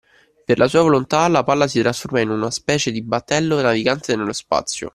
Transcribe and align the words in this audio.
Per 0.47 0.57
la 0.57 0.67
sua 0.67 0.81
volontà 0.81 1.27
la 1.27 1.43
palla 1.43 1.67
si 1.67 1.79
trasforma 1.79 2.21
in 2.21 2.29
una 2.31 2.49
specie 2.49 2.89
di 2.89 3.03
battello 3.03 3.61
navigante 3.61 4.15
nello 4.15 4.33
spazio. 4.33 4.89